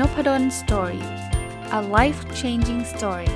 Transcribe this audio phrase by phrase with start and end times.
[0.00, 1.04] Nopadol Story
[1.78, 3.30] a life changing story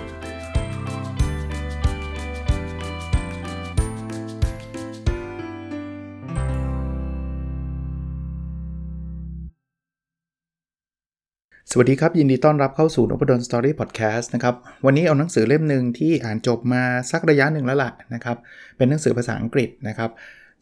[11.71, 14.55] สวัสดีครับ ยินดีต้อนรับเข้าสู่นพดล Story Podcast นะครับ
[14.87, 18.37] วันนี้เอาหนังสือเล่มหนึ่งที่อ่านจบมาสักระยะหนึ่งแล้วล่ะนะครับ
[18.77, 20.11] เป็นหนังสือภาษาอังกฤษนะครับ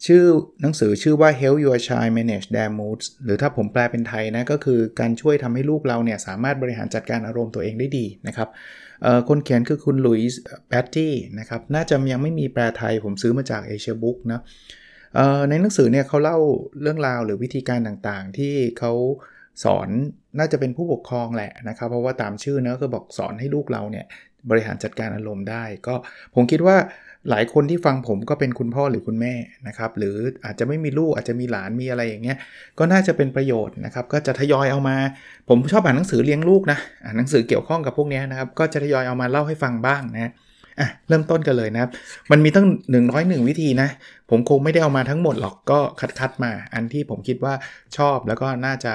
[0.07, 0.23] ชื่อ
[0.63, 8.49] หนังสือชื่อว่า Help Your Child Manage Their Moods หรือถ้าผมแปลเป็นไทยนะก็คือการช่วยทำให้ลูกเราเนี่ยสามารถบริหารจัดการอารมณ์ตัวเองได้ดีนะครับ
[9.29, 14.41] คนเขียนคือคุณลุยส์แบตตี้นะครับน่าจะยังไม่มีแปลไทยผมซื้อมาจากเอเชียบุ๊กนะ
[15.49, 16.39] ในหนังสือเนี่ยเขาเล่า
[16.83, 18.93] เรื่องราวหรือวิธีการต่างๆ ที่เขา
[19.65, 19.89] สอน
[20.39, 24.07] น่าจะเป็นผู้ปกครองแหละนะครับเพราะว่าตามชื่อเนะก็บอกสอนให้ลูกเราเนี่ย
[24.51, 25.95] บริหารจัดการอารมณ์ได้ ก็
[26.35, 26.77] ผมคิดว่า
[27.31, 29.35] หลายคนที่ฟังผมก็เป็นคุณพ่อหรือคุณแม่
[29.69, 32.39] นะครับ หรืออาจจะไม่มีลูกอาจจะมีหลานมีอะไรอย่างเงี้ย
[32.79, 34.97] ก็น่าจะเป็นประโยชน์นะครับ ก็จะทยอยเอามา
[35.49, 40.33] ผมชอบอ่านหนังสือเลี้ยงลูกนะ อ่านหนังสือเกี่ยวข้องกับพวกนี้นะครับ ก็จะทยอยเอามาเล่าให้ฟังบ้างนะ
[40.81, 41.91] อะเริ่มต้นกันเลยนะครับ
[42.31, 42.67] มันมีตั้ง
[43.07, 43.89] 101 วิธีนะ
[44.31, 45.79] ผมคงไม่ได้เอามาทั้งหมดหรอก ก็
[46.21, 47.55] คัดๆมา อันที่ผมคิดว่า
[47.97, 48.93] ชอบแล้วก็น่าจะ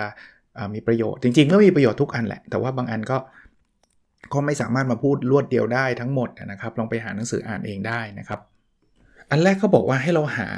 [0.74, 3.18] มีประโยชน์ จริงๆก็มีประโยชน์ทุกอันแหละ แต่ว่าบางอันก็
[4.34, 8.40] ก็ไม่สามารถมาพูดรวดเดียวได้ทั้งหมดนะครับ ลองไปหาหนังสืออ่านเองได้นะครับ
[9.30, 10.50] อันแรกเขาบอกว่าให้เราหา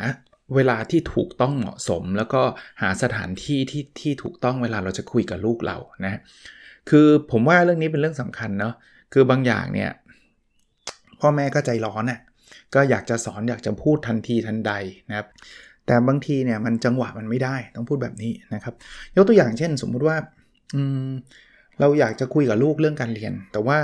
[0.56, 2.42] เวลาที่ถูกต้องเหมาะสม แล้วก็
[2.82, 6.20] หาสถานที่ที่ที่ถูกต้องเวลาเราจะคุยกับลูกเรานะ
[6.90, 8.74] คือผมว่าเรื่องนี้เป็นเรื่องสำคัญเนาะ
[9.14, 9.92] คือบางอย่างเนี่ย
[11.20, 12.20] พ่อแม่ก็ใจร้อนน่ะ
[12.76, 14.74] ก็อยากจะสอนอยากจะพูดทันทีทันใด
[15.10, 15.28] นะครับ
[15.86, 18.74] แต่บางทีเนี่ยมันจังหวะมันไม่ได้ต้องพูดแบบนี้นะครับ
[19.16, 20.18] ยกตัวอย่างเช่น สมมุติว่า
[20.76, 21.12] อืม
[21.80, 23.78] เราอยากจะคุยกับลูกเรื่องการเรียน แต่ว่า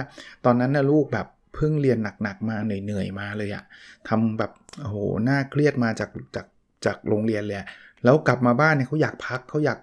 [0.45, 3.63] ตอนนั้นนะลูกแบบเพิ่งเรียนหนักๆมาเหนื่อยๆมาเลยอะ
[4.09, 4.95] ทำแบบโอ้โห
[5.27, 6.45] น่าเครียดมาจากจาก
[6.85, 7.57] จากโรงเรียนเลย
[8.03, 9.79] แล้วกลับมาบ้านเนี่ยเขาอยากพักเขาอยาก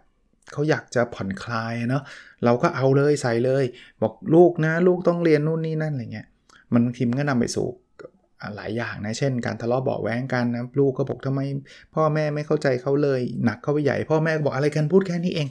[0.53, 2.03] เขาอยากจะผ่อนคลายเนาะ
[2.45, 3.65] เราก็เอาเลยใส่เลย
[4.03, 6.27] บอกลูกนะลูกต้องเรียนนู่นนี่นั่นอะไรเงี้ย
[6.73, 7.67] มันทีมก็นำไปสู่
[8.57, 11.41] หลายอย่างนะ เช่น การทะเลาะเบาแวงกันนะลูกก็บอกทำไม
[11.95, 15.49] พ่อแม่ไม่เข้าใจเขาเลยหนักเข้าไปใหญ่ พ่อแม่บอกอะไรกันพูดแค่นี้เอง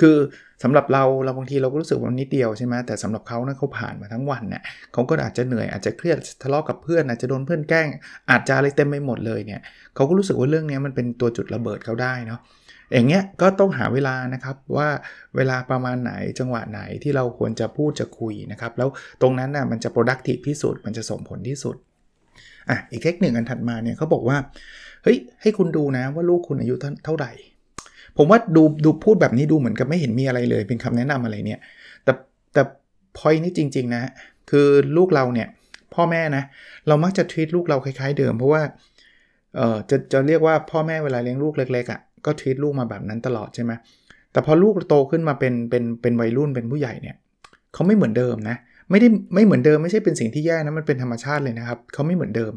[0.00, 0.16] คือ
[0.62, 4.62] สำหรับเราเราบางทีเราก็รู้สึกว่านิดเดียวใช่ไหมแต่สำหรับเขานะเขาผ่านมาทั้งวันเนี่ย
[4.92, 7.86] เขาก็อาจจะเหนื่อยอาจจะเครียดทะเลาะกับเพื่อนอาจจะโดนเพื่อนแกล้ง
[8.30, 9.60] อาจจะอะไรเต็มไปหมดเลยเนี่ย
[9.94, 12.40] เขาก็รู้สึกว่าเรื่องนี้มันเป็นตัวจุดระเบิดเขาได้เนาะ
[12.92, 14.88] อย่างเงี้ยก็ต้องหาเวลานะครับว่า
[15.36, 18.88] เวลาประมาณไหนจังหวะไหนที่เราควรจะพูดจะคุยนะครับ แล้ว
[19.22, 21.76] ตรงนั้นนะ่ะมันจะ productive ที่สุด มันจะส่งผลที่สุด
[22.70, 24.36] อะอีกเทคนิคอันถัดมาเนี่ยเขาบอกว่า
[25.02, 27.32] เฮ้ยให้คุณดูนะว่าลูกคุณอายุเท่าไหร่
[28.16, 31.60] ผมว่าดูดูพูดแบบนี้ดูเหมือนกับไม่เห็นมีอะไรเลย เป็นคำแนะนำอะไรเนี่ย
[32.04, 32.12] แต่
[32.52, 32.62] แต่
[33.16, 34.02] พอยนี้จริง ๆ นะ
[34.50, 35.48] คือลูกเราเนี่ย
[35.94, 36.42] พ่อแม่นะ
[36.88, 38.62] เรามักจะทวีตลูกเราคล้าย ๆ เดิม เพราะว่า
[39.56, 43.72] เออจะจะเรียกว่าพ่อแม่เวลาเลี้ยงลูกเล็กๆอะ่ะก็ทวีตลูกมาแบบนั้นตลอดใช่ไหม
[44.32, 47.16] แต่พอลูกโตขึ้นมาเป็นเป็นเป็นวัยรุ่นเป็นผู้ใหญ่เนี่ย
[47.74, 48.56] เขาไม่เหมือนเดิมนะ
[48.90, 52.52] ไม่ได้ไม่เหมือนเดิมไม่ใช่เป็นสิ่งที่แย่นะมันเป็นธรรมชาติเลยนะครับเขาไม่เหมือนเดิม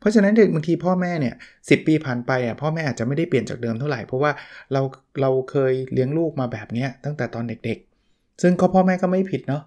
[0.00, 1.34] เพราะฉะนั้นบางทีพ่อแม่เนี่ย
[1.70, 4.30] สิปีผ่านไปอะพ่อแม่อาจจะไม่ได้เปลี่ยนจากเดิมเท่าไหร่เพราะว่า
[4.72, 4.82] เรา
[5.20, 9.62] เราเคยเลี้ยงลูกมาแบบนี้ตั้งแต่ตอนเด็กๆ ซึ่งก็พ่อแม่ก็ไม่ผิดเนาะ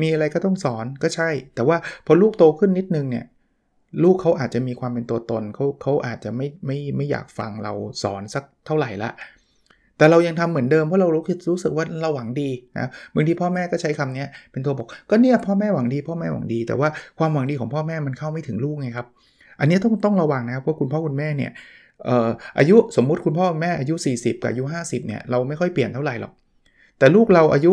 [0.00, 1.76] มีอะไรก็ต้องสอนก็ใช่ แต่ว่า
[2.06, 3.24] พอลูกโตขึ้นนิดนึงเนี่ย
[4.02, 7.72] ลูกเขาอาจจะมีความเป็นตัวตนเขาเขาอาจจะไม่ไม่ไม่อยากฟังเรา
[8.02, 9.10] สอนสักเท่าไหร่ละ
[9.98, 16.88] แต่เรายังทำเหมือนเดิมเพราะเรารู้รู้สึกว่าเราหวังดีนะบางทีพ่อแม่ก็ใช้คำนี้เป็นตัวบอก ก็เนี่ยพ่อแม่หวังดี พ่อแม่หวังดี แต่ว่า
[17.18, 19.06] ความหวังดีของพ่อแม่มันเข้าไม่ถึงลูกไงครับ
[19.60, 21.52] อันนี้ต้องต้องระวังนะครับเพราะคุณพ่อคุณแม่เนี่ย
[22.58, 26.32] อายุสมมุติคุณพ่อแม่อายุ 40 กับอายุ 50เนี่ยเราไม่ค่อยเปลี่ยนเท่าไหร่หรอก
[26.98, 27.72] แต่ลูกเราอายุ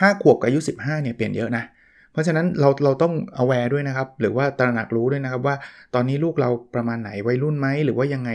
[0.00, 1.64] ห้าขวบกับอายุ 15เนี่ยเปลี่ยนเยอะนะ
[2.12, 5.56] เพราะฉะนั้นเราเราต้อง aware ด้วยนะครับ หรือว่าตระหนักรู้ด้วยนะครับว่า
[5.94, 8.30] ตอนนี้ลูกเราประมาณไหนวัยรุ่นไหมหรือว่ายังไง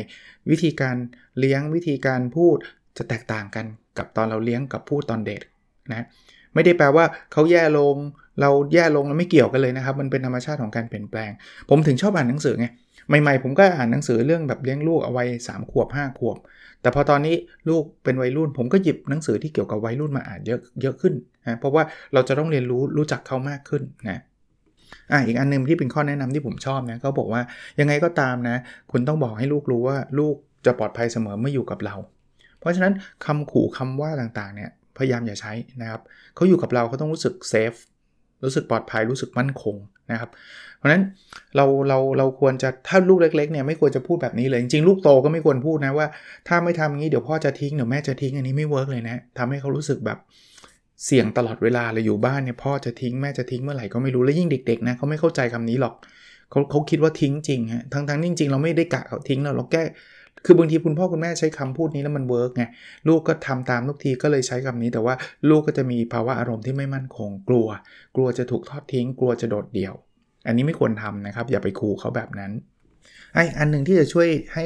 [0.49, 0.95] วิธีการ
[1.39, 2.57] เลี้ยงวิธีการพูด
[2.97, 3.65] จะแตกต่างกัน
[3.97, 5.41] กับตอนเราเลี้ยงกับพูดตอนเด็ก
[5.91, 6.05] นะ
[6.59, 7.95] ไม่ได้แปลว่าเขาแย่ลง
[8.41, 11.31] เราแย่ลงแล้วไม่เกี่ยวกันเลยนะครับ มันเป็นธรรมชาติของการเปลี่ยนแปลง
[11.69, 12.67] ผมถึงชอบอ่านหนังสือไง
[13.21, 16.37] ใหม่ๆ ผมก็อ่านหนังสือเรื่องแบบเลี้ยงลูกเอาไว้สามขวบ5ขวบ
[16.81, 17.35] แต่พอตอนนี้
[17.69, 21.13] ลูกเป็นวัยรุ่น ผมก็หยิบหนังสือที่เกี่ยวกับวัยรุ่นมาอ่านเยอะเยอะขึ้น
[21.47, 21.83] นะเพราะว่า
[22.13, 24.21] เราจะต้องเรียนรู้รู้จักเขามากขึ้นนะ
[25.11, 27.41] อะอีกอันนึงที่เป็นข้อแนะนำที่ผมชอบนะเขาบอกว่า
[27.79, 28.57] ยังไงก็ตามนะ
[28.91, 30.35] คุณต้องบอกให้ลูกรู้ว่าลูก
[30.65, 31.95] จะปลอดภัยเสมอเมื่ออยู่กับเรา
[32.59, 32.93] เพราะฉะนั้น
[33.25, 36.01] คำขู่คำว่าต่างๆเนี่ย พยายามอย่าใช้นะครับ
[36.35, 37.73] เขาอยู่กับเราเขาต้องรู้สึก safe
[38.43, 39.75] รู้สึกปลอดภัยรู้สึกมั่นคง
[40.11, 40.29] นะครับ
[40.77, 41.03] เพราะฉะนั้น
[41.55, 46.07] เราเราเราควรจะถ้าลูกเล็กๆเนี่ยไม่ควรจะพูดแบบนี้เลยจริงๆลูกโตก็ไม่ควรพูดนะว่า
[46.47, 50.17] ถ้าไม่ทำอย่างนี้เดี๋ยวพ่อจะทิ้งเดี๋ยวแม่จะทิ้งอันนี้ไม่ work เลยนะทำให้เขารู้สึกแบบ
[51.05, 55.93] เสี่ยงตลอดเวลาเลยอยู่บ้านเนี่ยพ่อจะทิ้งแม่จะทิ้งเมื่อไหร่ก็ไม่รู้แล้วยิ่งเด็กๆนะเขาไม่เข้าใจคำนี้หรอก
[56.51, 59.83] เขาเขาคิดว่าทิ้งจริงฮะทั้งทั้งจริงๆเราไม่ได้กะเขาทิ้งเราเราแก้
[60.45, 62.63] คือบางทีคุณพ่อคุณแม่ใช้คำพูดนี้แล้วมัน work ไง
[63.07, 65.15] ลูกก็ทำตามทุกทีก็เลยใช้คำนี้ แต่ว่า
[65.49, 67.67] ลูกก็จะมีภาวะอารมณ์ที่ไม่มั่นคงกลัว
[68.15, 69.93] กลัวจะถูกทอดทิ้ง กลัวจะโดดเดี่ยว
[70.47, 72.51] อันนี้ไม่ควรทำนะครับ อย่าไปขู่เขาแบบนั้น
[73.33, 74.65] อีกอันหนึ่งที่จะช่วยให้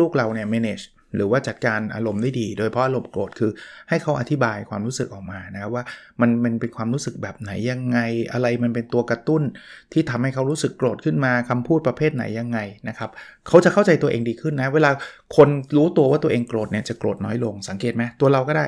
[0.00, 0.84] ลูกๆเราเนี่ย manage
[1.14, 3.50] หรือว่าจัดการอารมณ์ได้ดี โดยเฉพาะอารมณ์โกรธคือ
[3.88, 5.82] ให้เขาอธิบายความรู้สึกออกมานะว่า
[6.20, 7.98] มันมันเป็นความรู้สึกแบบไหนยังไง
[8.32, 9.42] อะไรมันเป็นตัวกระตุ้น
[9.92, 13.10] ที่ทำให้เขารู้สึกโกรธขึ้นมาคำพูดประเภทไหนยังไงนะครับ
[13.48, 14.90] เขาจะเข้าใจตัวเองดีขึ้นนะ เวลา
[15.36, 18.64] คนรู้ตัวว่าตัวเองโกรธเนี่ยจะโกรธน้อยลงสังเกตไหมตัวเราก็ได้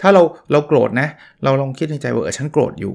[0.00, 0.22] ถ้าเรา
[0.52, 1.08] เราโกรธนะ
[1.44, 2.94] เราลองคิดในใจว่าเออฉันโกรธอยู่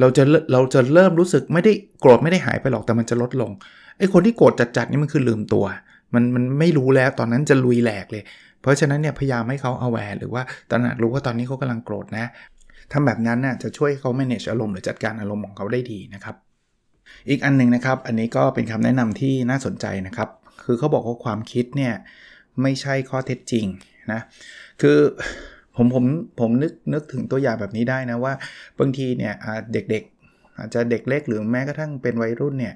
[0.00, 0.22] เราจะ
[0.52, 3.50] เราจะเริ่มรู้สึกไม่ได้โกรธไม่ได้หายไปหรอกแต่มันจะลดลง
[3.98, 5.64] ไอ้คนที่โกรธจัดๆนี่มันคือลืมตัว
[6.14, 8.22] มันมันไม่รู้แล้วตอนนั้นจะลุยแหลกเลย
[8.60, 12.26] เพราะฉะนั้นเนี่ยพยายามให้เขาเอาแวร์หรือว่าตระหนักรู้ว่าตอนนี้เขากำลังโกรธนะ
[12.92, 16.36] ทำแบบนั้นน่ะจะช่วยเขา manage อารมณ์หรือจัดการอารมณ์ของเขาได้ดีนะครับ
[17.28, 20.28] อีกอันหนึ่งนะครับ อันนี้ก็เป็นคำแนะนำที่น่าสนใจนะครับ
[20.64, 21.94] คือเขาบอกว่าความคิดเนี่ย
[22.62, 23.66] ไม่ใช่ข้อเท็จจริง
[24.12, 24.20] นะ
[24.80, 24.98] คือ
[25.76, 26.04] ผมผม
[26.40, 28.32] ผมนึกนึกถึงตัวอย่างแบบนี้ได้นะว่า
[28.78, 29.32] บางทีเนี่ย
[29.72, 32.74] เด็กๆอาจจะเด็กเล็กหรือแม้กระทั่งเป็นวัยรุ่นเนี่ย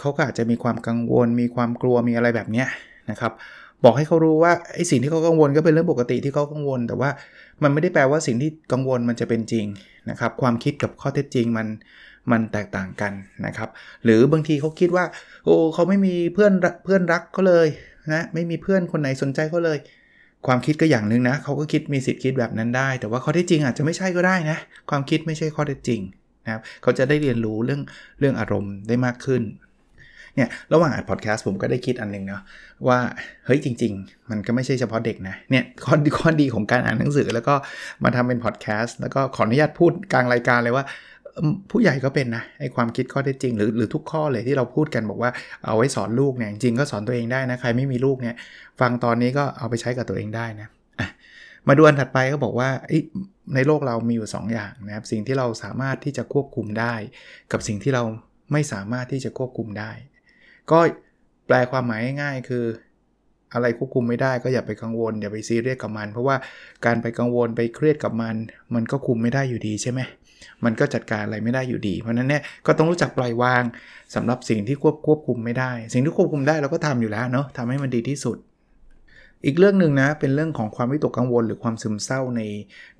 [0.00, 2.64] เขาก็อาจจะมีความกังวล มีความกลัวมีอะไรแบบนี้
[3.10, 3.32] นะครับ
[3.84, 7.10] บอกให้เขารู้ว่าไอ้สิ่งที่เขากังวลก็เป็นเรื่องปกติที่เขากังวล แต่ว่า
[7.62, 9.66] มันไม่ได้แปลว่าสิ่งที่กังวลมันจะเป็นจริง
[10.10, 11.66] นะครับ ความคิดกับข้อเท็จจริงมัน
[12.30, 13.12] มันแตกต่างกัน
[13.46, 13.68] นะครับ
[14.04, 15.04] หรือบางทีเขาคิดว่า
[15.44, 16.52] โอ้เขาไม่มีเพื่อน
[16.84, 17.68] เพื่อนรักเขาเลย
[18.12, 19.78] นะไม่มีเพื่อนคนไหนสนใจเขาเลย
[20.46, 24.58] ความคิดก็อย่างหนึ่งนะเขาก็คิดมีสิทธิ์คิดแบบนั้นได้ แต่ว่าข้อเท็จจริงอาจจะไม่ใช่ก็ได้นะ
[24.90, 26.00] ความคิดไม่ใช่ข้อเท็จจริง
[26.44, 27.80] นะครับเขาจะได้เรียนรู้เรื่อง
[28.20, 29.42] เรื่องอารมณ์ได้มากขึ้น
[30.36, 32.42] เนี่ยระหว่างอัดพอดแคสต์ผมก็ได้คิดอันนึงเนาะ
[32.88, 32.98] ว่า
[33.46, 37.54] เฮ้ยจริง ๆ มันก็ไม่ใช่เฉพาะเด็กนะเนี่ยข้อข้อดีของการอ่านหนังสือ แล้วก็
[38.04, 40.84] มาทำเป็นพอดแคสต์แล้วก็ขออนุญาตพูดกลางรายการเลยว่า
[41.70, 45.30] ผู้ใหญ่ก็เป็นนะไอความคิดข้อเท็จจริงหรือหรือทุกข้อเลยที่เราพูดกันบอกว่า
[45.66, 48.34] เอาไว้สอนลูกเนี่ยจริงก็สอนตัวเองได้นะใครไม่มีลูกเนี่ย
[48.80, 50.68] ฟังตอนนี้ก็เอาไปใช้กับตัวเองได้นะ
[51.68, 52.68] มาดูอันถัดไปก็บอกว่า
[53.54, 56.94] ในโลกเรามีอยู่ 2 อย่างนะครับสิ่งที่เราสามารถที่จะควบคุมได้
[57.52, 58.02] กับสิ่งที่เรา
[58.52, 59.90] ไม่สามารถที่จะควบคุมได้
[60.70, 60.78] ก็
[61.46, 62.64] แปลความหมายง่ายๆคือ
[63.54, 66.36] อะไรควบคุมไม่ได้ก็อย่าไปกังวลอย่าไปซีเรียสกับมัน เพราะว่า
[66.86, 68.36] การไปกังวลไปเครียดกับมัน
[68.74, 70.00] มันก็คุมไม่ได้อยู่ดีใช่ไหม
[70.64, 73.62] มันก็จัดการอะไรไม่ได้อยู่ดี เพราะนั้นเนี่ยก็ต้องรู้จักปล่อยวาง
[74.14, 78.36] สำหรับสิ่งที่ควบควบคุมไม่ได้ สิ่งที่ควบคุมได้เราก็ทำอยู่แล้วเนาะทำให้มันดีที่สุด
[79.44, 82.42] อีกเรื่องหนึ่งนะเป็นเรื่องของความวิตกกังวลหรือความซึมเศร้าใน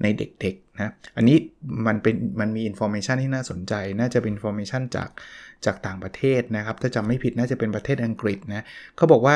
[0.02, 1.36] ในเด็กๆนะอันนี้
[1.86, 5.08] มันเป็นมันมี information ที่น่าสนใจ น่าจะเป็น information จาก
[5.66, 8.64] จากต่างประเทศนะครับ ถ้าจำไม่ผิดน่าจะเป็นประเทศอังกฤษนะ
[8.96, 9.34] เขาบอกว่า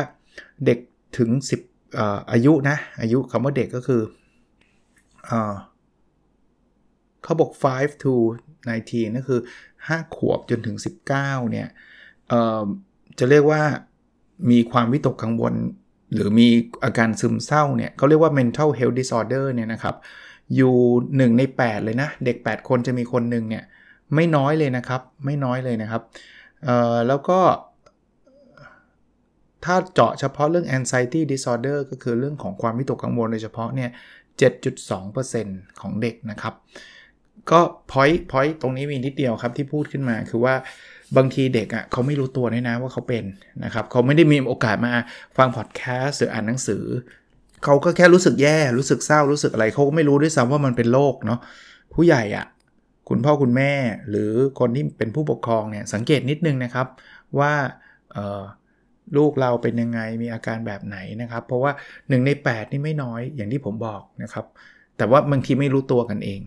[0.67, 0.79] เด็ก
[1.19, 1.31] ถึง
[1.65, 2.01] 10อ
[2.33, 4.03] อายุนะ อายุคำว่าเด็กก็คือ
[5.31, 5.33] อ
[7.23, 8.15] เขาบอก 5 to
[8.69, 9.41] 19นั่นคือ
[9.79, 10.77] 5 ขวบจนถึง
[11.11, 11.69] 19 เนี่ย
[13.19, 13.63] จะเรียกว่า
[14.51, 15.55] มีความวิตกกังวล
[16.15, 16.49] หรือมี
[16.85, 19.97] อาการซึมเศร้าเนี่ยเขาเรียกว่า mental health disorder เนี่ยนะครับ
[20.57, 20.75] อยู่
[21.07, 23.65] 1 ใน 8 เลยนะ เด็ก 8 คนจะมีคนหนึ่งเนี่ย
[24.15, 26.03] ไม่น้อยเลยนะครับ ไม่น้อยเลยนะครับ
[27.09, 27.41] แล้วก็
[29.65, 33.91] ถ้าเจาะเฉพาะเรื่อง anxiety disorder ก็คือเรื่องของความวิตกกังวลโดยเฉพาะเนี่ย
[35.05, 36.55] 7.2%ของเด็กนะครับ
[37.51, 37.61] ก็
[37.93, 40.55] point point ตรงนี้มีนิดเดียวครับที่พูดขึ้นมาคือว่า
[41.17, 43.25] บางทีเด็กอะ่ะเขาไม่รู้ตัวด้วยนะว่าเขาเป็น
[43.65, 44.93] นะครับ เขาไม่ได้มีโอกาสมา
[45.37, 46.85] ฟังพอดแคสต์หรืออ่านหนังสือ
[47.65, 51.41] เขาก็แค่รู้สึกแย่รู้สึกเศร้ารู้สึกอะไร เขาก็ไม่รู้ด้วยซ้ำว่ามันเป็นโรคเนาะ
[51.95, 52.47] ผู้ใหญ่อะ่ะ
[53.09, 53.73] คุณพ่อคุณแม่
[54.11, 56.87] หรือคนที่เป็นผู้ปกครองเนี่ยสังเกตนิดนึงนะครับ
[57.39, 57.53] ว่า
[59.17, 64.45] ลูกเราเป็นยังไงมีอาการแบบไหนนะครับ เพราะว่า 1 ใน 8 นี่ไม่น้อยอย่างที่ผมบอกนะครับ
[64.97, 66.41] แต่ว่าบางทีไม่รู้ตัวกันเอง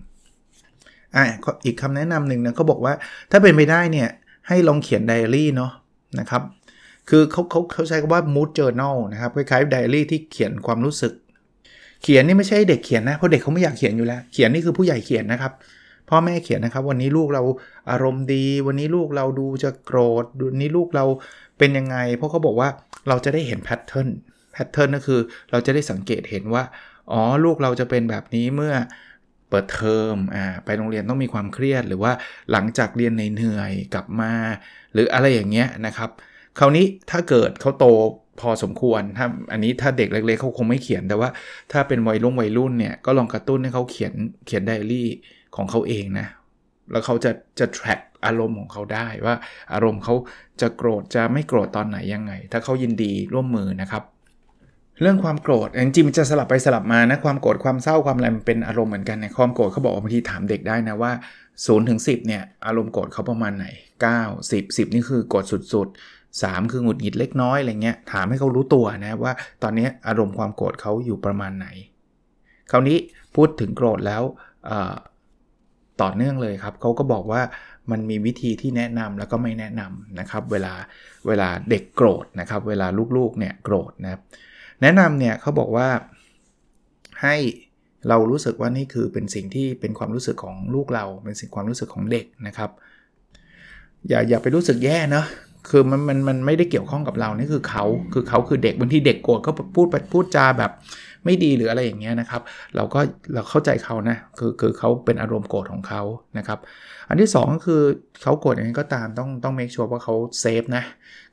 [1.16, 1.24] อะ
[1.66, 2.94] อีกคำแนะนำหนึ่งนะเขาบอกว่า
[3.32, 4.10] ถ้าเป็นไปได้เนี่ย
[4.48, 5.72] ให้ลองเขียนไดอารี่เนาะ
[6.20, 6.42] นะครับ
[7.10, 11.14] คือเขาเขาเขาใช้คำว่า mood journal นะครับคล้ายๆไดอารี่ที่เขียนความรู้สึก
[12.04, 15.54] เขียนนี่ไม่ใช่เด็กเขียนนะเพราะเด็กเขาไม่อยากเขียนอยู่แล้ว เขียนนี่คือผู้ใหญ่เขียนนะครับ
[16.12, 17.44] พ่อแม่เขียนนะครับ วันนี้ลูกเรา
[17.92, 21.06] อารมณ์ดี วันนี้ลูกเราดูจะโกรธวันนี้ลูกเรา
[21.58, 22.70] เป็นยังไง เพราะเขาบอกว่า
[23.10, 24.10] เราจะได้เห็น pattern
[24.54, 25.20] pattern ก็คือ
[25.52, 26.64] เราจะได้สังเกตเห็นว่า
[27.12, 28.74] อ๋อลูกเราจะเป็นแบบนี้เมื่อ
[29.50, 32.12] เปิดเทอมอ่าไปโรงเรียนต้องมีความเครียด หรือว่า
[32.52, 34.34] หลังจากเรียนเหนื่อยกลับมา
[34.94, 36.10] หรืออะไรอย่างเงี้ยนะครับ
[36.60, 37.86] คราวนี้ถ้าเกิดเขาโต
[38.40, 41.30] พอสมควรถ้าอันนี้ถ้าเด็กเล็กๆเขาคงไม่เขียนแต่ว่า
[41.72, 44.14] ถ้าเป็นวัยรุ่นวัยรุ่นเนี่ยก็ลองกระตุ้นให้เขาเขียน
[44.46, 45.10] เขียนไดอารี่
[45.56, 46.28] ของเขาเองนะ
[46.92, 49.36] แล้วเขาจะจะ track อารมณ์ของเขาได้ว่า
[49.74, 50.16] อารมณ์เขา
[50.62, 54.04] จะโกรธจะไม่โกรธตอนไหนยังไง ถ้าเขายินดีร่วมมือนะครับ
[55.02, 61.12] เรื่องความโกรธจริงๆมันจะสลับไปสลับมานะความโกรธความเศร้าความอะไรมันเป็นอารมณ์เหมือนกันในความโกรธเขาบอกบางทีถามเด็กได้นะว่า
[61.44, 63.66] 0ูนย์ถึงสิเนี่ยอารมณ์โกรธเขาประมาณไหน
[64.06, 71.68] 9 10 10 นี่คือโกรธสุดๆ 3 คือหงุดหงิดเล็กน้อยอะไรเงี้ยถามให้เขารู้ตัวนะว่าตอนนี้อารมณ์ความโกรธเขาอยู่ประมาณไหน
[72.72, 72.98] คราวนี้
[73.36, 74.24] พูดถึงโกรธแล้ว
[76.02, 77.42] ต่อเนื่องเลยครับเขาก็บอกว่า
[77.92, 80.74] มันมีวิธีที่แนะนำแล้วก็ไม่แนะนำนะครับเวลา
[81.28, 84.22] เวลาเด็กโกรธนะครับเวลาลูกๆเนี่ยโกรธนะครับ
[84.82, 85.88] แนะนำเนี่ยเขาบอกว่า
[87.22, 87.36] ให้
[88.08, 92.70] เรารู้สึกว่านี่คือเป็นสิ่งที่เป็นความรู้สึกของลูกเรา เป็นสิ่งความรู้สึกของเด็กนะครับ
[94.10, 95.24] อย่าอย่าไปรู้สึกแย่นะ
[95.70, 100.72] คือมันมันมันไม่ได้เกี่ยวข้องกับเรานี่คือเขาคือเขาคือเด็กบางทีเด็กโกรธก็พูดไปพูดจาแบบ
[101.26, 102.42] ไม่ดีหรืออะไรอย่างเงี้ยนะครับ
[102.76, 103.00] เราก็
[103.34, 106.02] เราเข้าใจเขานะคือคือเขาเป็นอารมณ์โกรธของเขา
[106.38, 106.60] นะครับ
[107.10, 107.82] อันที่ 2 ก็คือ
[108.22, 110.84] เขาโกรธอย่างนี้ก็ตามต้องต้อง make sure ว่าเขา safe นะ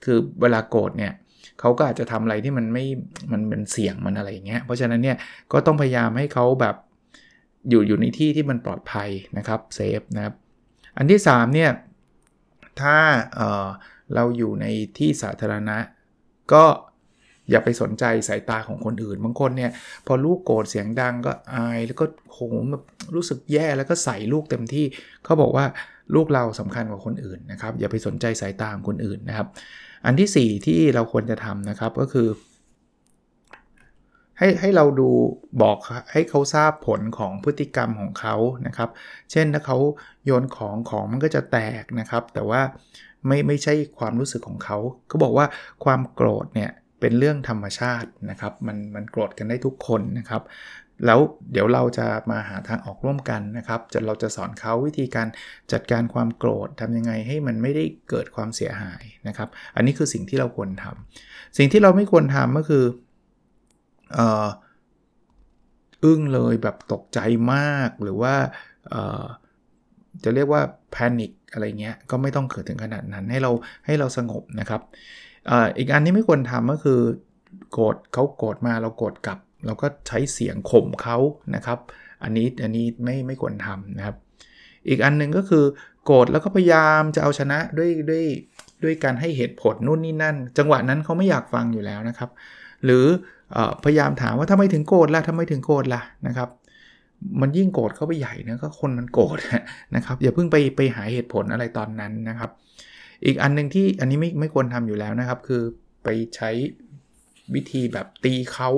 [0.04, 1.12] คือเวลาโกรธเนี่ย
[1.60, 2.84] เขาก็อาจจะทำอะไรที่มันไม่
[3.32, 5.16] มันเป็นเสี่ยงมันอะไรอย่างเงี้ยเพราะฉะนั้นเนี่ย
[5.52, 6.76] ก็ต้องพยายามให้เขาแบบ
[7.70, 10.34] อยู่อยู่ในที่ที่มันปลอดภัยนะครับเซฟนะครับ
[10.96, 11.70] อันที่3เนี่ย
[12.80, 12.96] ถ้า
[13.36, 14.66] เเราอยู่ใน
[14.98, 15.78] ที่สาธารณะ
[16.52, 16.64] ก็
[17.50, 19.70] อย่าไปสนใจสายตาของคนอื่น บางคนเนี่ย
[20.06, 22.38] พอลูกโกรธเสียงดังก็อายแล้วก็โห
[22.70, 24.84] แบบรู้สึกแย่แล้วก็ใส่ลูกเต็มที่
[25.24, 25.64] เขาบอกว่า
[26.14, 29.46] ลูกเราสำคัญกว่าคนอื่นนะครับ อย่าไปสนใจสายตาของคนอื่นนะครับ
[30.06, 32.28] อันที่ 4 ที่เราควรจะทำนะครับก็คือ
[34.38, 35.08] ให้ให้เราดู
[35.62, 35.78] บอก
[36.12, 38.36] ให้เขาทราบผลของพฤติกรรมของเขา
[38.66, 38.90] นะครับ
[39.32, 39.78] เช่นถ้าเขา
[40.24, 42.60] โยนของของมันก็จะแตกนะครับ แต่ว่า
[43.26, 44.78] ไม่ไม่ใช่ความรู้สึกของเขา
[45.08, 45.46] เขาบอกว่า
[45.84, 50.42] ความโกรธเนี่ย เป็นเรื่องธรรมชาตินะครับ มันมันโกรธกันได้ทุกคนนะครับ
[51.06, 51.20] แล้ว
[51.52, 55.28] เดี๋ยวเราจะมาหาทางออกร่วมกันนะครับจะเราจะสอนเขาวิธีการ
[55.72, 62.84] จัดการความโกรธทำยังไงให้มันไม่ได้เกิดความเสียหายนะครับ อันนี้คือสิ่งที่เราควรทำสิ่งที่เราไม่ควรทำก็คือ
[64.18, 64.20] อ
[66.04, 67.18] อึ้งเลยแบบตกใจ
[67.54, 68.34] มากหรือว่า
[70.24, 70.62] จะเรียกว่า
[70.92, 73.52] แพนิคอะไรเงี้ยก็ไม่ต้องเกิดถึงขนาดนั้นให้เรา
[73.86, 74.82] ให้เราสงบนะครับ
[75.78, 77.00] อีกอันที่ไม่ควรทำก็คือ
[77.72, 81.16] โกรธเขาโกรธมาเราโกรธกลับ เราก็ใช้เสียงข่มเขา
[81.54, 81.78] นะครับ
[82.22, 84.16] อันนี้อันนี้ไม่ไม่ควรทำนะครับ
[84.88, 85.64] อีกอันหนึ่งก็คือ
[86.04, 88.24] โกรธแล้วก็พยายามจะเอาชนะด้วยด้วย
[88.84, 92.30] ด้วยการให้เหตุผลนู่นนี่นั่น จังหวะนั้นเขาไม่อยากฟังอยู่แล้วนะครับ
[92.84, 93.04] หรือ
[93.56, 96.48] อพยายามถามว่าทำไมถึงโกรธล่ะทำไมถึงโกรธล่ะนะครับ
[97.40, 99.38] มันยิ่งโกรธเข้าไปใหญ่นะก็คนมันโกรธ
[99.94, 102.50] นะครับอย่าเพิ่งไปไปหาเหตุผลอะไรตอนนั้นนะครับ
[103.26, 105.62] อีกอันนึงที่อันนี้ไม่ไม่ควรทำอยู่แล้วนะครับ คือ
[106.04, 106.50] ไปใช้
[107.54, 108.70] วิธีแบบตีเขา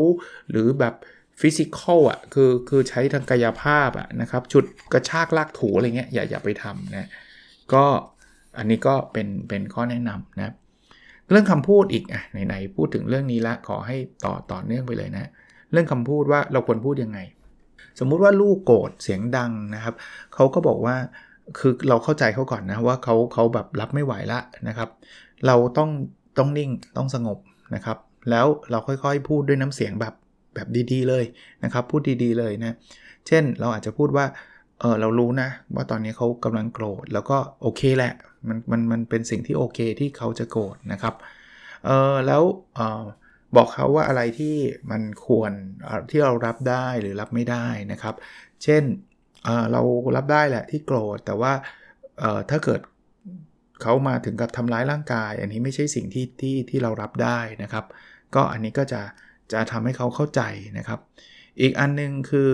[0.51, 0.95] หรือแบบ
[1.41, 7.09] ฟิสิกอลอะคือคือใช้ทางกายภาพอะนะครับชุดกระชากลากถูอะไรเงี้ยอย่าอย่าไปทำนะ
[7.73, 7.85] ก็
[8.59, 10.55] อันนี้ก็เป็นเป็นข้อแนะนำนะ
[11.31, 15.31] เรื่องคำพูดอีกอะไหนๆพูดถึงเรื่องนี้ละขอให้ต่อต่อเนื่องไปเลยนะ
[15.73, 17.19] เรื่องคำพูดว่าเราควรพูดยังไง
[17.99, 19.95] สมมุติว่าลูกโกรธเสียงดังนะครับ
[20.35, 20.97] เขาก็บอกว่า
[21.59, 24.89] คือเราเข้าใจเขาก่อนนะว่าเขาเขาแบบรับไม่ไหวละนะครับ
[25.47, 25.91] เราต้อง
[26.39, 27.39] ต้องนิ่งต้องสงบ
[27.75, 27.99] นะครับ
[28.31, 30.15] แล้วเราค่อยๆ พูดด้วยน้ำเสียงแบบ
[30.55, 31.25] แบบดีๆเลย
[31.65, 32.77] นะครับ พูดดีๆเลยนะ
[33.27, 34.27] เช่นเราอาจจะพูดว่า
[34.81, 38.13] เออเรารู้นะว่าตอนนี้เขากำลังโกรธแล้วก็โอเคแหละ
[38.49, 41.15] มันมันมันเป็นสิ่งที่โอเคที่เขาจะโกรธนะครับ
[41.87, 42.43] เออแล้ว
[42.75, 43.03] เออ
[43.57, 44.57] บอกเขาว่าอะไรที่
[44.91, 45.53] มันควร
[46.11, 48.15] ที่เรารับได้หรือรับไม่ได้นะครับ
[48.65, 48.83] เช่น
[49.73, 49.83] เรา
[50.17, 51.53] รับได้แหละที่โกรธแต่ว่า
[52.51, 52.81] ถ้าเกิด
[53.83, 57.85] เขามาถึงกับทำร้ายร่างกาย อันนี้ไม่ใช่สิ่งที่ที่ที่เรารับได้นะครับ
[58.35, 59.01] ก็อันนี้ก็จะ
[59.53, 60.43] จะทำให้เขาเข้าใจ
[60.79, 61.01] นะครับ
[61.61, 62.51] อีกอันนึงคือ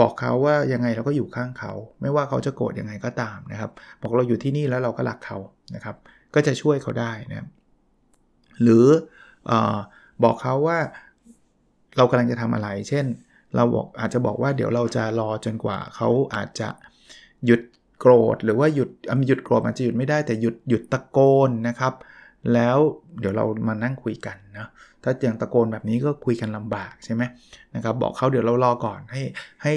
[0.00, 5.38] บอกเขาว่ายังไงเราก็อยู่ข้างเขา ไม่ว่าเขาจะโกรธยังไงก็ตามนะครับ บอกเราอยู่ที่นี่แล้วเราก็รักเขา
[5.74, 5.96] นะครับ
[6.34, 7.46] ก็จะช่วยเขาได้นะ
[8.62, 8.86] หรือ
[9.50, 9.52] อ
[10.24, 10.78] บอกเขาว่า
[11.96, 13.06] เรากำลังจะทำอะไร เช่น
[13.56, 16.68] เราบอกอาจจะบอกว่าเดี๋ยวเราจะรอจนกว่าเขาอาจจะ
[17.46, 17.60] หยุด
[18.00, 18.90] โกรธ หรือว่าหยุด
[19.26, 21.18] หยุดโกรธมันจะหยุดไม่ได้แต่หยุดหยุดตะโก
[21.48, 21.94] นนะครับ
[22.54, 22.78] แล้ว
[23.20, 24.66] เดี๋ยวเรามานั่งคุยกันนะ
[25.02, 27.22] ถ้าอย่างตะโกนแบบนี้ก็คุยกันลำบากใช่ไหม
[27.74, 29.22] นะครับบอกเขาเดี๋ยวเรารอก่อนให้
[29.62, 29.74] ให้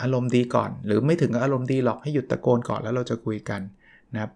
[0.00, 3.60] อารมณ์ดีก่อน หรือไม่ถึงอารมณ์ดีหรอกให้หยุดตะโกนก่อนแล้วเราจะคุยกัน
[4.14, 4.30] นะครับ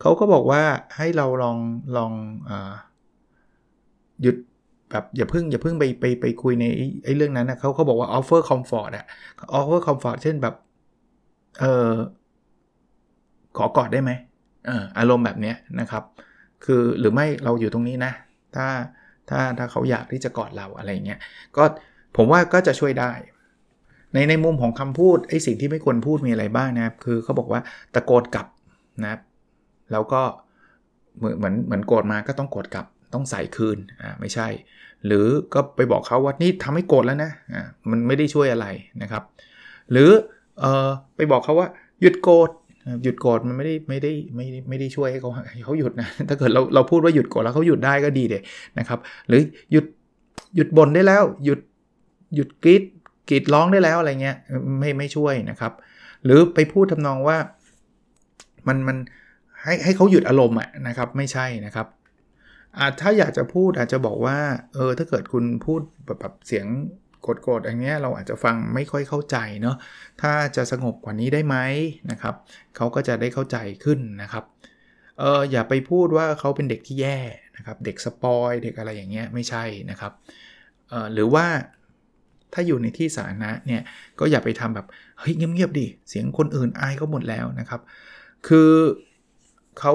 [0.00, 0.62] เขาก็บอกว่า
[0.96, 1.58] ให้เราลอง
[1.96, 2.12] ลอง
[2.48, 2.50] อ
[4.22, 4.36] หยุด
[4.94, 6.64] แบบอย่าเพึ่งอย่าเพึ่งไปไปไปคุยใน
[7.04, 9.06] ไอ้เรื่องนั้นนะเขาเขาบอกว่า offer comfort อะ
[9.58, 10.54] offer comfort เช่นแบบ
[11.60, 11.92] เออ
[13.56, 14.10] ขอกอดได้ไหม
[14.66, 16.02] เอออารมณ์แบบนี้นะครับ
[16.64, 18.12] คือหรือไม่เราอยู่ตรงนี้นะ
[18.56, 18.66] ถ้า
[19.30, 21.20] ถ้าถ้าเขาอยากที่จะกอดเราอะไรเงี้ย
[21.56, 21.64] ก็
[22.16, 23.12] ผมว่าก็จะช่วยได้
[24.12, 27.60] ในในมุมของคำพูดไอ้สิ่งที่ไม่ควรพูดมีอะไรบ้างนะครับ คือเขาบอกว่า
[27.94, 28.46] ตะโกนกลับ
[29.02, 29.20] นะครับ
[29.92, 30.22] แล้วก็
[31.18, 34.48] เหมือนเหมือนเหมือนโกรธมาก็ต้องโกรธกลับ ต้องใส่คืนอ่าไม่ใช่
[35.06, 38.66] หรือก็ไปบอกเขาว่านี่ทำให้โกรธแล้วนะอ่ามันไม่ได้ช่วยอะไร
[39.02, 39.22] นะครับ
[39.92, 40.10] หรือ
[40.60, 41.68] เออไปบอกเขาว่า
[42.00, 42.50] หยุดโกรธ
[43.02, 45.30] หยุดโกรธมันไม่ได้ไม่ได้ไม่ได้ไม่ได้ช่วยให้เขา
[45.64, 48.38] เขาหยุดนะถ้าเกิดเราเราพูดว่าหยุดโกรธแล้วเขาหยุดได้ก็ดีเด็
[48.78, 49.40] นะครับ หรือ
[49.72, 49.84] หยุด
[50.56, 51.60] หยุดบ่นได้แล้วหยุด
[52.34, 52.82] หยุดกรีด
[53.30, 54.36] กรีดร้องได้แล้วอะไรเงี้ย
[54.78, 55.72] ไม่ไม่ช่วยนะครับ
[56.24, 57.36] หรือไปพูดทำนองว่า
[58.68, 58.96] มันมัน
[59.62, 61.86] ให้ให้เขาหยุดอารมณ์อะนะครับ ไม่ใช่นะครับ
[62.78, 64.38] อาถ้าอยากจะพูดอาจจะบอกว่า
[64.74, 65.80] เออ ถ้าเกิดคุณพูด
[66.20, 66.66] แบบเสียง
[67.42, 69.76] โกรธๆอย่างเงี้ยเราอาจจะฟังไม่ค่อยเข้าใจเนาะ
[70.22, 71.56] ถ้าจะสงบกว่านี้ได้ไหม
[72.10, 72.34] นะครับ
[72.76, 74.44] เขาก็จะได้เข้าใจขึ้นนะครับ
[75.18, 77.18] เอออย่าไปพูดว่าเขาเป็นเด็กที่แย่
[77.56, 80.12] นะครับ เด็กสปอยเด็กอะไรอย่างเงี้ยไม่ใช่นะครับ
[80.88, 81.46] เออหรือว่า
[82.52, 83.82] ถ้าอยู่ในที่สาธารณะเนี่ย
[84.20, 84.86] ก็อย่าไปทำแบบ
[85.18, 87.80] เฮ้ยเงียบๆดิเสียงคนอื่นอายเขาหมดแล้วนะครับ
[88.48, 88.70] คือ
[89.78, 89.92] เขา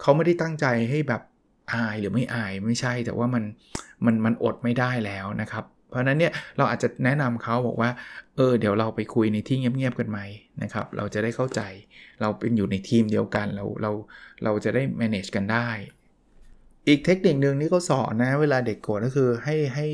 [0.00, 1.22] เขาไม่ได้ตั้งใจให้แบบ
[1.72, 3.44] อายหรือไม่อายไม่ใช่ แต่ว่ามัน
[4.04, 7.90] มันมันอดไม่ได้แล้วนะครับ เพราะนั้นเนี่ยเราอาจจะแนะนำเขาบอกว่า
[8.36, 10.20] เออเดี๋ยวเราไปคุยในที่เงียบๆกันไหม
[10.62, 11.60] นะครับ เราจะได้เข้าใจ
[12.20, 13.90] เราเป็นอยู่ในทีมเดียวกันเราเรา
[14.44, 15.68] เราจะได้ manage กันได้
[16.88, 19.86] อีกเทคนิคหนึ่งที่เขาสอนนะเวลาเด็กโกรธก็คือให้ให้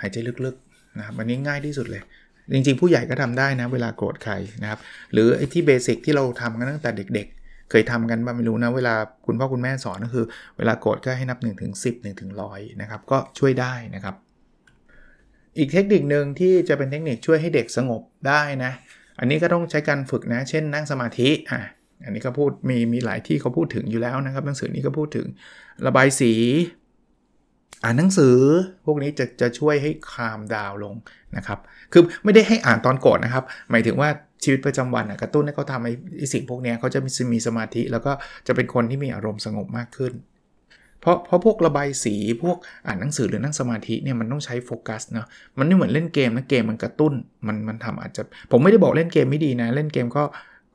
[0.00, 2.02] หายใจลึกๆนะครับอันนี้ง่ายที่สุดเลย
[2.54, 4.80] จริงๆ ผู้ใหญ่ก็ทำได้นะเวลาโกรธใครนะครับ
[5.12, 7.28] หรือไอ้ที่เบสิกที่เราทำกันตั้งแต่เด็ก
[7.72, 8.94] เคยทำกันบ้างไม่รู้นะ เวลา
[9.26, 10.26] คุณพ่อคุณแม่สอนก็คือ
[10.58, 14.14] เวลาโกรธก็ให้นับ1ถึง10 1ถึง100นะครับ ก็ช่วยได้นะครับ
[15.58, 18.72] อีกเทคนิคหนึ่งที่จะเป็นเทคนิคช่วยให้เด็กสงบได้นะ
[19.18, 21.60] อันนี้ก็ต้องใช้การฝึกนะ เช่นนั่งสมาธิอะ
[22.04, 25.26] อันนี้ก็พูดมีมีหลายที่เขาพูดถึงอยู่แล้วนะครับหนังสือนี้ก็พูดถึง
[25.86, 26.32] ระบายสี
[27.84, 28.36] อ่านหนังสือ
[28.86, 30.94] พวกนี้จะจะช่วยให้คามดาวลง
[31.36, 31.58] นะครับ
[31.92, 34.08] คือไม่ได้ให้อ่านตอนโกรธนะครับ หมายถึงว่า
[34.44, 38.12] ชีวิตประจำวันกระตุ้นให้เขาทำไอ้สิ่งพวกนี้เขาจะมีมีสมาธิแล้วก็
[38.46, 40.12] จะเป็นคนที่มีอารมณ์สงบมากขึ้น
[41.02, 42.56] เพราะเพราะพวกระบายสีพวก
[42.86, 45.26] อ่านหนังสือหรือนั่งสมาธิเนี่ยมันต้องใช้โฟกัสเนาะ
[45.58, 47.12] มันไม่เหมือนเล่นเกมนะเกมมันกระตุ้น
[47.46, 50.24] มันมันทำอาจจะผมไม่ได้บอกเล่นเกมไม่ดีนะ เล่นเกมก็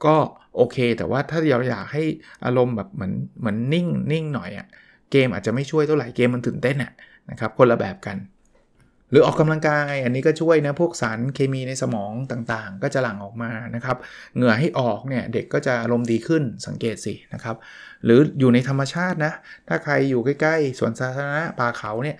[0.06, 0.16] ก็
[0.58, 2.04] โอเค แต่ว่าถ้าเราอยากให้
[2.46, 4.68] อารมณ์แบบเหมือนเหมือนนิ่งนิ่งหน่อยอะ่ะ
[5.12, 6.92] เกมอาจจะไม่ช่วยเท่าไหร่เกมมันตื่นเต้นอะ่ะ
[7.30, 8.18] นะครับคนละแบบกัน
[9.12, 13.98] หรือออกกำลังกายอันนี้ก็ช่วยนะพวกสารเคมีในสมองต่างๆ ก็จะหลั่งออกมานะครับ
[14.36, 17.56] เหงื่อให้ออกเนี่ยเด็กก็จะอารมณ์ดีขึ้นสังเกตสินะครับ
[18.06, 19.34] หรืออยู่ในธรรมชาตินะ
[19.68, 22.18] ถ้าใครอยู่ใกล้ๆสวนสาธารณะป่าเขาเนี่ย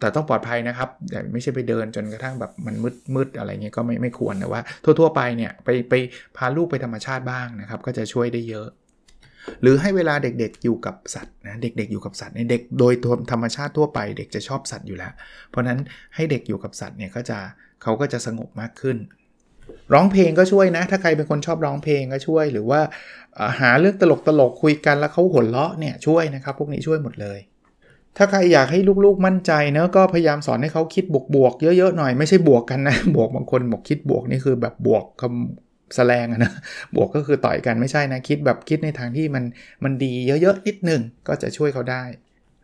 [0.00, 5.94] แต่ต้องปลอดภัยนะครับแต่ไม่ใช่ไปเดินจนกระทั่งแบบมันมืดมืดอะไรเงี้ยก็ไม่ไม่ควรแต่ว่า ทั่วๆไปเนี่ยไปไป
[6.36, 8.68] พาลูกไปธรรมชาติบ้างนะครับก็จะช่วยได้เยอะ
[9.62, 12.94] หรือให้เวลาเด็กๆอยู่กับสัตว์นะเด็กๆอยู่กับสัตว์เนี่ยเด็กโดย
[13.30, 15.12] ธรรมชาติทั่วไป เด็กจะชอบสัตว์อยู่แล้ว
[15.50, 15.78] เพราะนั้น
[16.14, 17.38] ให้เด็กอยู่กับสัตว์เนี่ยก็จะ
[17.82, 18.96] เขาก็จะสงบมากขึ้น
[19.94, 22.80] ร้องเพลงก็ช่วยนะ ถ้าใครเป็นคนชอบร้องเพลงก็ช่วย หรือว่า
[23.60, 27.38] หาเรื่องตลกตลกคุยกันแล้วเขาหัวเราะเนี่ยช่วยนะครับ พวกนี้ช่วยหมดเลย
[28.16, 36.52] ถ้าใครอยากให้ลูกๆมั่นใจเนะก็พยายามสอนให้เขาคิดบวกๆเยอะๆหน่อยไม่ใช่บวกกันนะบวกบางคนบอกคิดบวกนี่คือแบบบวกคำ แสลงนะ
[36.94, 39.44] บวกก็คือต่อยกันไม่ใช่นะคิดแบบคิดในทางที่มัน
[39.84, 42.04] มันดีเยอะๆนิดหนึ่งก็จะช่วยเขาได้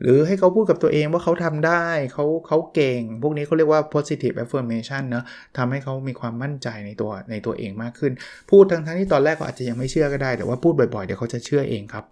[0.03, 5.25] หรือให้เขาพูดกับตัวเองว่าเขาทำได้เขาเขาเก่ง พวกนี้เขาเรียกว่า positive affirmation เนะ
[5.57, 8.13] ทำให้เขามีความมั่นใจในตัวในตัวเองมากขึ้น
[8.51, 12.05] พูดทั้งทั้งที่ตอนแรกเขาอาจจะยังไม่เชื่อก็ได้ แต่ว่าพูดบ่อยๆเดี๋ยวเขาจะเชื่อเองครับ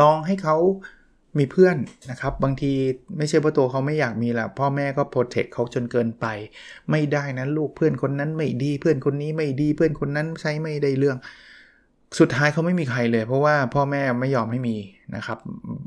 [0.00, 0.56] ลองให้เขา
[1.38, 1.76] มีเพื่อน
[2.10, 2.72] นะครับ บางที
[3.16, 6.26] ไม่ใช่เพราตัวเขาไม่อยากมีแหละพ่อแม่ก็โปรเทคเขาจนเกินไป
[6.90, 11.18] ไม่ได้นะลูกเพื่อนคนนั้นไม่ดีเพื่อนคนนี้ไม่ดีเพื่อนคนนั้นใช้ไม่ได้เรื่อง
[12.18, 14.76] สุดท้ายเขาไม่มีใครเลย เพราะว่าพ่อแม่ไม่ยอมให้มี
[15.16, 15.38] นะครับ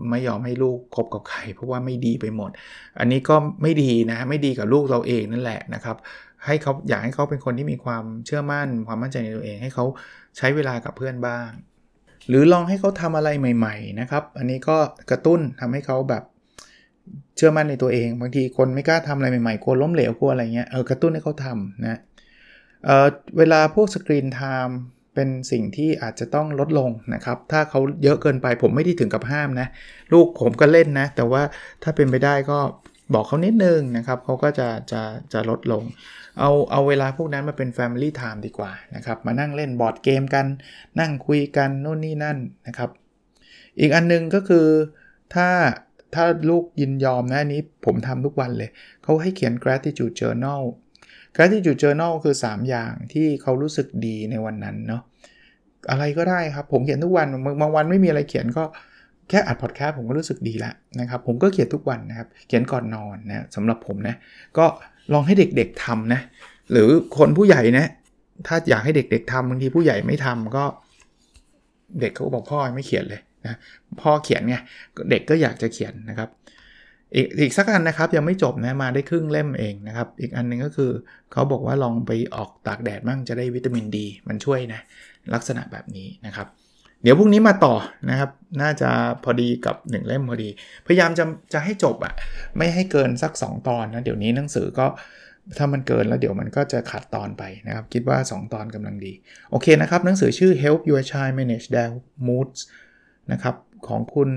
[0.09, 2.51] ไม่ยอมให้ลูกคบกับใคร เพราะว่าไม่ดีไปหมด
[2.99, 5.97] อันนี้ก็ไม่ดีนะไม่ดีกับลูกเราเองนั่นแหละนะครับ
[6.45, 9.85] ให้เขาอยากให้เขาเป็นคนที่มีความเชื่อมั่น ความมั่นใจในตัวเอง ให้เขา
[10.37, 11.49] ใช้เวลากับเพื่อนบ้าง
[12.27, 14.77] หรือลองให้เขาทำอะไรใหม่ ๆ นะครับ อันนี้ก็
[15.11, 16.23] กระตุ้นทำให้เขาแบบ
[17.35, 21.99] เชื่อมั่นในตัวเอง บางทีคนไม่กล้าทำอะไรใหม่ๆกลัวล้มเหลวกลัวอะไรเงี้ยเออกระตุ้นให้เขาทำนะ
[22.85, 24.77] เวลาพวก screen time
[25.15, 29.67] เป็นสิ่งที่อาจจะต้องลดลงนะครับ ถ้าเขาเยอะเกินไปผมไม่ได้ถึงกับห้ามนะ
[30.13, 31.41] ลูกผมก็เล่นนะ แต่ว่า
[31.83, 32.59] ถ้าเป็นไปได้ก็
[33.13, 35.01] บอกเขานิดนึงนะครับเขาก็จะจะ
[35.33, 35.83] จะลดลง
[36.39, 40.45] เอาเอาเวลาพวกนั้นมาเป็น Family Time ดีกว่านะครับ มานั่งเล่น board game กัน
[40.99, 42.89] นั่งคุยกันโน่นนี่นั่นนะครับ
[43.79, 44.67] อีกอันนึงก็คือ
[45.33, 45.47] ถ้า
[46.15, 48.69] ถ้าลูกยินยอมนะนี้ผมทำทุกวันเลย
[49.03, 50.61] เขาให้เขียน gratitude journal
[51.35, 55.01] gratitude journal คือ 3 อย่างที่เขารู้สึกดีในวันนั้นเนาะ
[55.91, 57.27] อะไรก็ได้ครับ ผมเขียนทุกวัน
[57.61, 58.63] บางวันไม่มีอะไรเขียนก็
[59.29, 64.15] แค่อัดพอดแคสต์ผมก็รู้สึกดีแล้วนะครับผมก็เขียนทุกวันนะครับเขียนก่อนนอนนะสำหรับผมนะ
[64.57, 64.65] ก็
[65.13, 66.21] ลองให้เด็กๆทำนะ
[66.71, 67.85] หรือคนผู้ใหญ่นะ
[68.47, 70.65] ถ้าอยากให้เด็ก ๆทำบางทีผู้ใหญ่ไม่ทำก็
[72.01, 73.57] เด็กเขาบอกพ่อไม่เขียนเลยนะ
[74.01, 74.55] พ่อเขียนไง
[75.11, 76.29] เด็กก็อยากจะเขียนนะครับ
[77.15, 80.91] อีกอีกสักอันนะครับยังไม่จบนะมาได้ครึ่งเล่มเองนะครับ อีกอันนึงก็คือ
[81.31, 84.79] เขาบอกว่าลองไปออกตากแดดบ้างจะได้วิตามินดี มันช่วยนะ
[85.33, 86.47] ลักษณะแบบนี้นะครับ
[87.03, 87.75] เดี๋ยวพรุ่งนี้มาต่อ
[88.09, 88.29] นะครับ
[88.61, 88.89] น่าจะ
[89.23, 90.49] พอดีกับ 1 เล่มพอดี
[90.87, 92.13] พยายามจะจะให้จบอะ
[92.57, 94.87] ไม่ให้เกินสัก 2 ตอนนะ เดี๋ยวนี้หนังสือก็
[95.57, 99.13] ถ้ามันเกินแล้วเดี๋ยวมันก็จะขาดตอนไปนะครับ คิดว่า 2 ตอนกำลังดี
[99.51, 101.89] โอเคนะครับ หนังสือชื่อ Help Your Child Manage Their
[102.27, 102.59] Moods
[103.31, 103.55] นะครับ
[103.87, 104.29] ของคุณ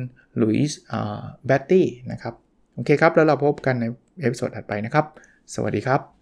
[0.43, 2.35] Louise Baty นะครับ
[2.75, 3.85] โอเคครับ แล้วเราพบกันใน
[4.21, 5.07] episode ถัดไปนะครับ
[5.55, 6.22] สวัสดีครับ